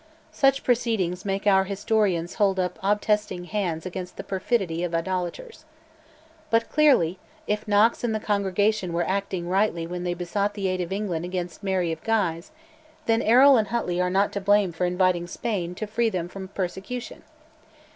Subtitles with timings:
[0.31, 5.63] Such proceedings make our historians hold up obtesting hands against the perfidy of idolaters.
[6.49, 10.81] But clearly, if Knox and the congregation were acting rightly when they besought the aid
[10.81, 12.49] of England against Mary of Guise,
[13.05, 16.47] then Errol and Huntly are not to blame for inviting Spain to free them from
[16.47, 17.21] persecution.